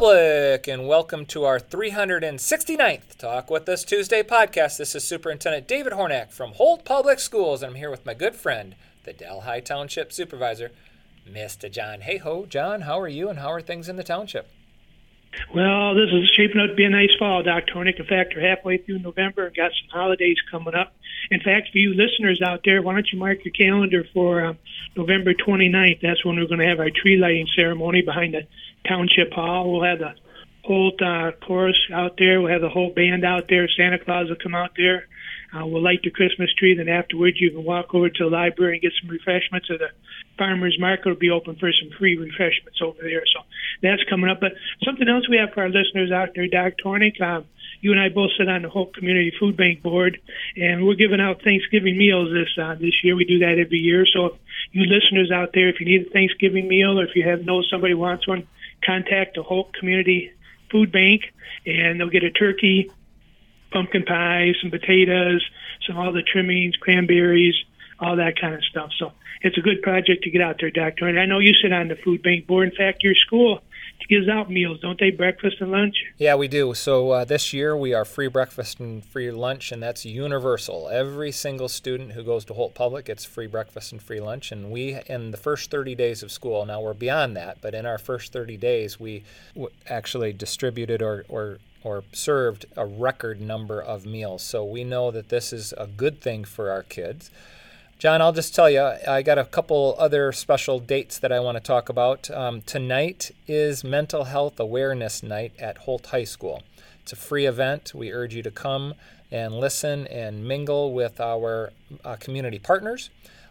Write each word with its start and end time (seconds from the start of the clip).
Public, 0.00 0.66
and 0.66 0.88
welcome 0.88 1.26
to 1.26 1.44
our 1.44 1.60
369th 1.60 3.18
Talk 3.18 3.50
With 3.50 3.68
Us 3.68 3.84
Tuesday 3.84 4.22
podcast. 4.22 4.78
This 4.78 4.94
is 4.94 5.04
Superintendent 5.04 5.68
David 5.68 5.92
Hornak 5.92 6.32
from 6.32 6.52
Holt 6.52 6.86
Public 6.86 7.20
Schools, 7.20 7.62
and 7.62 7.72
I'm 7.72 7.76
here 7.76 7.90
with 7.90 8.06
my 8.06 8.14
good 8.14 8.34
friend, 8.34 8.76
the 9.04 9.12
Delhi 9.12 9.60
Township 9.60 10.10
Supervisor, 10.10 10.70
Mr. 11.30 11.70
John 11.70 12.00
Hayhoe. 12.00 12.48
John, 12.48 12.80
how 12.80 12.98
are 12.98 13.08
you, 13.08 13.28
and 13.28 13.40
how 13.40 13.52
are 13.52 13.60
things 13.60 13.90
in 13.90 13.96
the 13.96 14.02
township? 14.02 14.48
Well, 15.54 15.94
this 15.94 16.10
is 16.12 16.30
shaping 16.36 16.60
up 16.60 16.70
to 16.70 16.74
be 16.74 16.84
a 16.84 16.90
nice 16.90 17.14
fall, 17.18 17.42
Dr. 17.42 17.74
Hornak. 17.74 18.00
In 18.00 18.06
fact, 18.06 18.34
we're 18.34 18.48
halfway 18.48 18.78
through 18.78 18.98
November 18.98 19.46
and 19.46 19.54
got 19.54 19.70
some 19.70 19.88
holidays 19.90 20.36
coming 20.50 20.74
up. 20.74 20.92
In 21.30 21.40
fact, 21.40 21.70
for 21.70 21.78
you 21.78 21.94
listeners 21.94 22.40
out 22.44 22.62
there, 22.64 22.82
why 22.82 22.94
don't 22.94 23.06
you 23.12 23.18
mark 23.18 23.44
your 23.44 23.52
calendar 23.52 24.04
for 24.12 24.44
um, 24.44 24.58
November 24.96 25.32
29th? 25.34 26.00
That's 26.02 26.24
when 26.24 26.36
we're 26.36 26.46
going 26.46 26.60
to 26.60 26.66
have 26.66 26.80
our 26.80 26.90
tree 26.90 27.16
lighting 27.16 27.46
ceremony 27.54 28.02
behind 28.02 28.34
the 28.34 28.46
Township 28.88 29.32
Hall. 29.32 29.70
We'll 29.72 29.84
have 29.84 30.00
the 30.00 30.14
whole 30.64 30.92
uh, 31.00 31.30
chorus 31.46 31.78
out 31.92 32.16
there. 32.18 32.40
We'll 32.40 32.52
have 32.52 32.60
the 32.62 32.68
whole 32.68 32.90
band 32.90 33.24
out 33.24 33.46
there. 33.48 33.68
Santa 33.76 33.98
Claus 33.98 34.28
will 34.28 34.36
come 34.42 34.54
out 34.54 34.72
there. 34.76 35.06
Uh, 35.52 35.66
we'll 35.66 35.82
light 35.82 36.00
the 36.02 36.10
Christmas 36.10 36.50
tree. 36.58 36.74
Then 36.76 36.88
afterwards, 36.88 37.40
you 37.40 37.50
can 37.50 37.64
walk 37.64 37.94
over 37.94 38.08
to 38.08 38.24
the 38.24 38.30
library 38.30 38.74
and 38.74 38.82
get 38.82 38.92
some 39.00 39.10
refreshments. 39.10 39.68
Or 39.70 39.78
the 39.78 39.90
farmers 40.38 40.76
market 40.78 41.06
will 41.06 41.16
be 41.16 41.30
open 41.30 41.56
for 41.56 41.70
some 41.72 41.90
free 41.98 42.16
refreshments 42.16 42.80
over 42.82 42.98
there. 43.02 43.22
So 43.34 43.42
that's 43.82 44.02
coming 44.08 44.30
up. 44.30 44.40
But 44.40 44.52
something 44.84 45.08
else 45.08 45.28
we 45.28 45.38
have 45.38 45.52
for 45.52 45.62
our 45.62 45.68
listeners 45.68 46.12
out 46.12 46.30
there, 46.34 46.46
Doc 46.46 46.74
Tornick. 46.84 47.20
Um, 47.20 47.46
you 47.80 47.92
and 47.92 48.00
I 48.00 48.10
both 48.10 48.30
sit 48.38 48.48
on 48.48 48.62
the 48.62 48.68
Holt 48.68 48.94
Community 48.94 49.32
Food 49.40 49.56
Bank 49.56 49.82
board, 49.82 50.20
and 50.56 50.86
we're 50.86 50.94
giving 50.94 51.20
out 51.20 51.42
Thanksgiving 51.42 51.96
meals 51.96 52.28
this 52.30 52.62
uh, 52.62 52.74
this 52.74 53.02
year. 53.02 53.16
We 53.16 53.24
do 53.24 53.38
that 53.40 53.58
every 53.58 53.78
year. 53.78 54.04
So, 54.06 54.26
if 54.26 54.34
you 54.72 54.82
listeners 54.82 55.30
out 55.30 55.50
there, 55.54 55.68
if 55.68 55.80
you 55.80 55.86
need 55.86 56.06
a 56.06 56.10
Thanksgiving 56.10 56.68
meal, 56.68 57.00
or 57.00 57.04
if 57.04 57.16
you 57.16 57.26
have 57.28 57.44
know 57.44 57.62
somebody 57.62 57.94
wants 57.94 58.28
one, 58.28 58.46
contact 58.84 59.36
the 59.36 59.42
Holt 59.42 59.72
Community 59.74 60.30
Food 60.70 60.92
Bank, 60.92 61.22
and 61.66 61.98
they'll 61.98 62.10
get 62.10 62.22
a 62.22 62.30
turkey, 62.30 62.90
pumpkin 63.72 64.04
pie, 64.04 64.52
some 64.60 64.70
potatoes, 64.70 65.44
some 65.86 65.96
all 65.96 66.12
the 66.12 66.22
trimmings, 66.22 66.76
cranberries, 66.76 67.54
all 67.98 68.16
that 68.16 68.40
kind 68.40 68.54
of 68.54 68.64
stuff. 68.64 68.90
So 68.98 69.12
it's 69.42 69.58
a 69.58 69.60
good 69.60 69.82
project 69.82 70.24
to 70.24 70.30
get 70.30 70.40
out 70.40 70.56
there, 70.60 70.70
Doctor. 70.70 71.06
And 71.06 71.18
I 71.18 71.26
know 71.26 71.38
you 71.38 71.54
sit 71.54 71.72
on 71.72 71.88
the 71.88 71.96
food 71.96 72.22
bank 72.22 72.46
board. 72.46 72.68
In 72.68 72.76
fact, 72.76 73.02
your 73.02 73.14
school 73.14 73.60
gives 74.10 74.28
out 74.28 74.50
meals, 74.50 74.80
don't 74.80 74.98
they? 74.98 75.10
Breakfast 75.10 75.56
and 75.60 75.70
lunch. 75.70 75.94
Yeah, 76.18 76.34
we 76.34 76.48
do. 76.48 76.74
So 76.74 77.10
uh, 77.10 77.24
this 77.24 77.52
year 77.52 77.76
we 77.76 77.94
are 77.94 78.04
free 78.04 78.26
breakfast 78.26 78.80
and 78.80 79.04
free 79.04 79.30
lunch, 79.30 79.70
and 79.70 79.80
that's 79.80 80.04
universal. 80.04 80.88
Every 80.88 81.30
single 81.30 81.68
student 81.68 82.12
who 82.12 82.24
goes 82.24 82.44
to 82.46 82.54
Holt 82.54 82.74
Public 82.74 83.04
gets 83.04 83.24
free 83.24 83.46
breakfast 83.46 83.92
and 83.92 84.02
free 84.02 84.20
lunch. 84.20 84.50
And 84.50 84.70
we, 84.70 84.98
in 85.06 85.30
the 85.30 85.36
first 85.36 85.70
30 85.70 85.94
days 85.94 86.24
of 86.24 86.32
school, 86.32 86.66
now 86.66 86.80
we're 86.80 86.92
beyond 86.92 87.36
that, 87.36 87.58
but 87.62 87.72
in 87.72 87.86
our 87.86 87.98
first 87.98 88.32
30 88.32 88.56
days, 88.56 88.98
we 88.98 89.22
actually 89.88 90.32
distributed 90.32 91.02
or, 91.02 91.24
or 91.28 91.58
or 91.82 92.04
served 92.12 92.66
a 92.76 92.86
record 92.86 93.40
number 93.40 93.80
of 93.80 94.06
meals. 94.06 94.42
So 94.42 94.64
we 94.64 94.84
know 94.84 95.10
that 95.10 95.28
this 95.28 95.52
is 95.52 95.72
a 95.78 95.86
good 95.86 96.20
thing 96.20 96.44
for 96.44 96.70
our 96.70 96.82
kids. 96.82 97.30
John, 97.98 98.22
I'll 98.22 98.32
just 98.32 98.54
tell 98.54 98.70
you, 98.70 98.92
I 99.06 99.20
got 99.20 99.36
a 99.36 99.44
couple 99.44 99.94
other 99.98 100.32
special 100.32 100.80
dates 100.80 101.18
that 101.18 101.32
I 101.32 101.40
want 101.40 101.56
to 101.56 101.62
talk 101.62 101.90
about. 101.90 102.30
Um, 102.30 102.62
tonight 102.62 103.30
is 103.46 103.84
Mental 103.84 104.24
Health 104.24 104.58
Awareness 104.58 105.22
Night 105.22 105.52
at 105.58 105.78
Holt 105.78 106.06
High 106.06 106.24
School. 106.24 106.62
It's 107.02 107.12
a 107.12 107.16
free 107.16 107.44
event. 107.44 107.92
We 107.94 108.10
urge 108.10 108.34
you 108.34 108.42
to 108.42 108.50
come 108.50 108.94
and 109.30 109.54
listen 109.54 110.06
and 110.06 110.48
mingle 110.48 110.94
with 110.94 111.20
our 111.20 111.72
uh, 112.02 112.16
community 112.16 112.58
partners. 112.58 113.10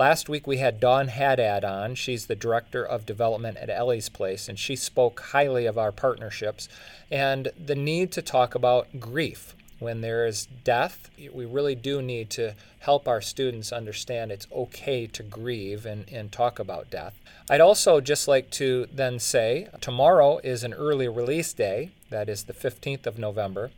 Last 0.00 0.30
week 0.30 0.46
we 0.46 0.56
had 0.56 0.80
Dawn 0.80 1.08
Haddad 1.08 1.62
on. 1.62 1.94
She's 1.94 2.24
the 2.24 2.34
Director 2.34 2.82
of 2.82 3.04
Development 3.04 3.58
at 3.58 3.68
Ele's 3.68 4.08
Place, 4.08 4.48
and 4.48 4.58
she 4.58 4.74
spoke 4.74 5.20
highly 5.20 5.66
of 5.66 5.76
our 5.76 5.92
partnerships 5.92 6.70
and 7.10 7.52
the 7.62 7.74
need 7.74 8.10
to 8.12 8.22
talk 8.22 8.54
about 8.54 8.98
grief 8.98 9.54
when 9.78 10.00
there 10.00 10.26
is 10.26 10.46
death, 10.64 11.10
we 11.34 11.44
really 11.44 11.74
do 11.74 12.00
need 12.00 12.30
to 12.30 12.54
help 12.78 13.06
our 13.06 13.20
students 13.20 13.72
understand 13.72 14.32
it's 14.32 14.46
okay 14.50 15.06
to 15.06 15.22
grieve 15.22 15.84
and, 15.84 16.10
and 16.10 16.32
talk 16.32 16.58
about 16.58 16.90
death. 16.90 17.20
I'd 17.50 17.60
also 17.60 18.00
just 18.00 18.26
like 18.26 18.48
to 18.52 18.86
then 18.90 19.18
say 19.18 19.68
tomorrow 19.82 20.38
is 20.38 20.64
an 20.64 20.72
early 20.72 21.08
release 21.08 21.52
day, 21.52 21.90
that 22.08 22.30
is 22.30 22.44
the 22.44 22.54
15th 22.54 23.04
of 23.04 23.18
November. 23.18 23.70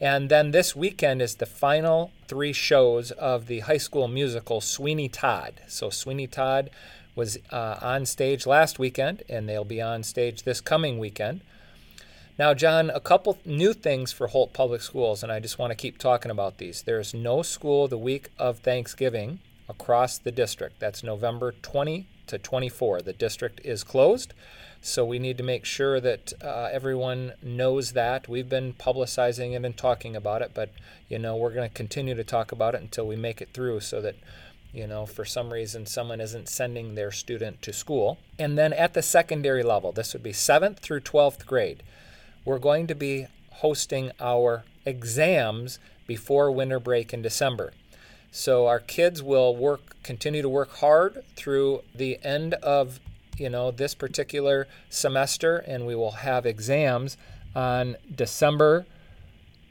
And 0.00 0.28
then 0.28 0.50
this 0.50 0.76
weekend 0.76 1.22
is 1.22 1.36
the 1.36 1.46
final 1.46 2.12
three 2.28 2.52
shows 2.52 3.10
of 3.12 3.46
the 3.46 3.60
high 3.60 3.78
school 3.78 4.08
musical 4.08 4.60
Sweeney 4.60 5.08
Todd. 5.08 5.62
So, 5.68 5.88
Sweeney 5.88 6.26
Todd 6.26 6.68
was 7.14 7.38
uh, 7.50 7.78
on 7.80 8.04
stage 8.04 8.46
last 8.46 8.78
weekend, 8.78 9.22
and 9.28 9.48
they'll 9.48 9.64
be 9.64 9.80
on 9.80 10.02
stage 10.02 10.42
this 10.42 10.60
coming 10.60 10.98
weekend. 10.98 11.40
Now, 12.38 12.52
John, 12.52 12.90
a 12.90 13.00
couple 13.00 13.38
new 13.46 13.72
things 13.72 14.12
for 14.12 14.26
Holt 14.26 14.52
Public 14.52 14.82
Schools, 14.82 15.22
and 15.22 15.32
I 15.32 15.40
just 15.40 15.58
want 15.58 15.70
to 15.70 15.74
keep 15.74 15.96
talking 15.96 16.30
about 16.30 16.58
these. 16.58 16.82
There's 16.82 17.14
no 17.14 17.40
school 17.40 17.88
the 17.88 17.96
week 17.96 18.28
of 18.38 18.58
Thanksgiving 18.58 19.38
across 19.68 20.18
the 20.18 20.32
district. 20.32 20.80
That's 20.80 21.02
November 21.02 21.52
20 21.62 22.06
to 22.26 22.38
24. 22.38 23.02
The 23.02 23.12
district 23.12 23.60
is 23.64 23.84
closed, 23.84 24.34
so 24.80 25.04
we 25.04 25.18
need 25.18 25.36
to 25.38 25.44
make 25.44 25.64
sure 25.64 26.00
that 26.00 26.32
uh, 26.42 26.68
everyone 26.72 27.32
knows 27.42 27.92
that. 27.92 28.28
We've 28.28 28.48
been 28.48 28.72
publicizing 28.74 29.52
it 29.52 29.64
and 29.64 29.76
talking 29.76 30.16
about 30.16 30.42
it, 30.42 30.52
but 30.54 30.70
you 31.08 31.18
know 31.18 31.36
we're 31.36 31.54
going 31.54 31.68
to 31.68 31.74
continue 31.74 32.14
to 32.14 32.24
talk 32.24 32.52
about 32.52 32.74
it 32.74 32.82
until 32.82 33.06
we 33.06 33.16
make 33.16 33.40
it 33.40 33.50
through, 33.52 33.80
so 33.80 34.00
that 34.00 34.16
you 34.72 34.86
know, 34.86 35.06
for 35.06 35.24
some 35.24 35.52
reason 35.52 35.86
someone 35.86 36.20
isn't 36.20 36.48
sending 36.48 36.94
their 36.94 37.10
student 37.10 37.62
to 37.62 37.72
school. 37.72 38.18
And 38.38 38.58
then 38.58 38.72
at 38.74 38.92
the 38.92 39.00
secondary 39.00 39.62
level, 39.62 39.90
this 39.90 40.12
would 40.12 40.22
be 40.22 40.32
7th 40.32 40.80
through 40.80 41.00
12th 41.00 41.46
grade 41.46 41.82
we're 42.46 42.58
going 42.58 42.86
to 42.86 42.94
be 42.94 43.26
hosting 43.50 44.12
our 44.18 44.64
exams 44.86 45.78
before 46.06 46.50
winter 46.50 46.78
break 46.80 47.12
in 47.12 47.20
December. 47.20 47.72
So 48.36 48.66
our 48.66 48.80
kids 48.80 49.22
will 49.22 49.56
work 49.56 49.96
continue 50.02 50.42
to 50.42 50.48
work 50.48 50.70
hard 50.76 51.24
through 51.36 51.80
the 51.94 52.18
end 52.22 52.52
of 52.52 53.00
you 53.38 53.48
know 53.48 53.70
this 53.70 53.94
particular 53.94 54.68
semester 54.90 55.56
and 55.56 55.86
we 55.86 55.94
will 55.94 56.10
have 56.10 56.44
exams 56.44 57.16
on 57.54 57.96
December 58.14 58.84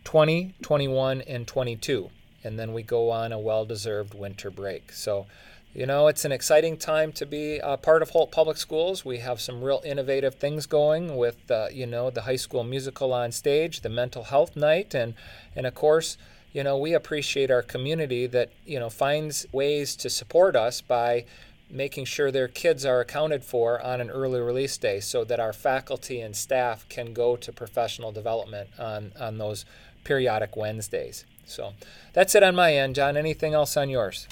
20, 0.04 0.56
21 0.64 1.22
and 1.22 1.48
22 1.48 2.10
and 2.44 2.58
then 2.58 2.74
we 2.74 2.82
go 2.82 3.12
on 3.12 3.32
a 3.32 3.38
well-deserved 3.38 4.16
winter 4.16 4.50
break. 4.50 4.92
So 4.92 5.28
you 5.76 5.86
know, 5.86 6.08
it's 6.08 6.26
an 6.26 6.32
exciting 6.32 6.78
time 6.78 7.12
to 7.14 7.26
be 7.28 7.60
a 7.60 7.78
part 7.78 8.02
of 8.02 8.10
Holt 8.12 8.32
Public 8.32 8.58
Schools. 8.58 9.06
We 9.06 9.20
have 9.20 9.40
some 9.40 9.62
real 9.62 9.82
innovative 9.86 10.36
things 10.36 10.66
going 10.66 11.18
with, 11.18 11.52
uh, 11.52 11.68
you 11.70 11.86
know, 11.86 12.10
the 12.10 12.22
high 12.22 12.38
school 12.38 12.64
musical 12.64 13.12
on 13.12 13.34
stage, 13.34 13.82
the 13.82 13.90
mental 13.90 14.24
health 14.24 14.56
night, 14.56 14.96
and, 14.96 15.16
and 15.54 15.68
of 15.68 15.76
course, 15.76 16.18
you 16.56 16.64
know, 16.64 16.78
we 16.78 16.94
appreciate 16.94 17.52
our 17.52 17.62
community 17.62 18.28
that, 18.28 18.50
you 18.66 18.80
know, 18.80 18.90
finds 18.90 19.46
ways 19.52 19.94
to 19.98 20.10
support 20.10 20.56
us 20.56 20.80
by 20.80 21.26
making 21.70 22.06
sure 22.06 22.32
their 22.32 22.48
kids 22.48 22.86
are 22.86 23.02
accounted 23.02 23.44
for 23.44 23.82
on 23.82 24.00
an 24.00 24.10
early 24.10 24.40
release 24.40 24.78
day 24.78 25.02
so 25.02 25.26
that 25.26 25.38
our 25.38 25.52
faculty 25.52 26.22
and 26.22 26.34
staff 26.34 26.88
can 26.88 27.12
go 27.12 27.36
to 27.36 27.52
professional 27.52 28.14
development 28.14 28.70
on, 28.80 29.12
on 29.20 29.38
those 29.38 29.66
periodic 30.06 30.56
Wednesdays. 30.56 31.26
So 31.46 31.74
that's 32.14 32.34
it 32.36 32.42
on 32.42 32.56
my 32.56 32.74
end. 32.74 32.96
John, 32.96 33.18
anything 33.18 33.54
else 33.54 33.76
on 33.76 33.90
yours? 33.90 34.26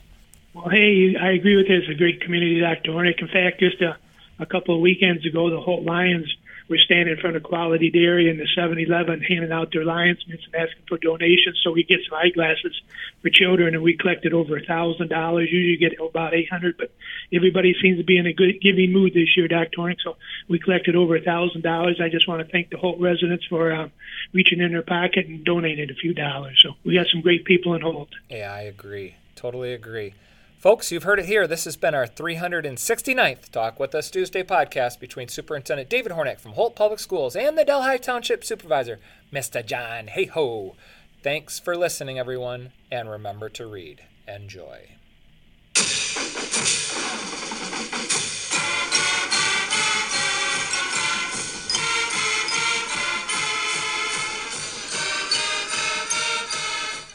Well, 0.54 0.70
hey, 0.70 1.18
I 1.22 1.32
agree 1.32 1.58
with 1.58 1.66
you. 1.68 1.76
It's 1.76 1.90
a 1.90 1.94
great 1.94 2.22
community, 2.22 2.62
Dr. 2.62 2.92
Hornak. 2.92 3.20
In 3.20 3.28
fact, 3.28 3.60
just 3.60 3.82
a, 3.82 3.98
a 4.40 4.46
couple 4.46 4.76
of 4.76 4.80
weekends 4.80 5.26
ago, 5.26 5.50
the 5.50 5.60
Holt 5.60 5.84
Lions 5.84 6.34
were 6.70 6.78
standing 6.78 7.16
in 7.16 7.20
front 7.20 7.36
of 7.36 7.44
Quality 7.44 7.90
Dairy 7.90 8.30
and 8.30 8.40
the 8.40 8.48
7-Eleven 8.58 9.22
handing 9.22 9.52
out 9.52 9.72
their 9.72 9.86
Lions 9.86 10.24
mitts 10.28 10.46
and 10.46 10.56
asking 10.56 10.84
for 10.88 10.98
donations 10.98 11.60
so 11.64 11.72
we 11.72 11.84
get 11.84 12.00
some 12.08 12.18
eyeglasses 12.18 12.80
for 13.22 13.30
children, 13.30 13.74
and 13.74 13.84
we 13.84 13.98
collected 13.98 14.34
over 14.34 14.58
a 14.58 14.66
thousand 14.66 15.10
dollars. 15.10 15.50
Usually 15.52 15.78
get 15.78 16.00
about 16.00 16.34
800, 16.34 16.78
but 16.78 16.92
everybody 17.34 17.76
seems 17.82 17.98
to 17.98 18.04
be 18.04 18.18
in 18.18 18.26
a 18.26 18.34
good 18.34 18.62
giving 18.62 18.92
mood 18.92 19.14
this 19.14 19.36
year, 19.36 19.48
Dr. 19.48 19.78
Hornak. 19.78 19.98
So 20.04 20.18
we 20.48 20.60
collected 20.60 20.96
over 20.96 21.16
a 21.16 21.22
thousand 21.22 21.62
dollars. 21.62 22.00
I 22.02 22.10
just 22.10 22.28
want 22.28 22.46
to 22.46 22.52
thank 22.52 22.70
the 22.70 22.78
Holt 22.78 23.00
residents 23.00 23.46
for 23.46 23.74
um, 23.74 23.92
reaching 24.34 24.60
in 24.60 24.72
their 24.72 24.82
pocket 24.82 25.28
and 25.28 25.44
donating 25.44 25.90
a 25.90 25.96
few 25.96 26.14
dollars. 26.14 26.60
So 26.62 26.76
we 26.84 26.96
got 26.96 27.08
some 27.08 27.22
great 27.22 27.46
people 27.46 27.74
in 27.76 27.82
Holt. 27.82 28.10
Yeah, 28.30 28.54
I 28.54 28.62
agree. 28.62 29.16
Totally 29.36 29.74
agree. 29.74 30.14
Folks, 30.58 30.92
you've 30.92 31.04
heard 31.04 31.20
it 31.20 31.26
here. 31.26 31.46
This 31.46 31.66
has 31.66 31.76
been 31.76 31.94
our 31.94 32.08
369th 32.08 33.50
Talk 33.50 33.80
With 33.80 33.94
Us 33.94 34.10
Tuesday 34.10 34.44
podcast 34.44 35.00
between 35.00 35.28
Superintendent 35.28 35.90
David 35.90 36.14
Hornak 36.14 36.40
from 36.40 36.54
Holt 36.54 36.76
Public 36.76 37.00
Schools 37.00 37.36
and 37.36 37.58
the 37.58 37.66
Delhi 37.66 38.00
Township 38.00 38.46
Supervisor, 38.46 39.00
Mr. 39.32 39.66
John 39.66 40.08
Hayhoe. 40.08 40.76
Thanks 41.22 41.60
for 41.60 41.76
listening, 41.76 42.18
everyone, 42.18 42.72
and 42.90 43.10
remember 43.10 43.50
to 43.50 43.68
read. 43.68 44.04
Enjoy. 44.26 44.88